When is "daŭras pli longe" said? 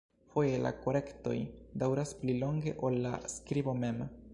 1.85-2.77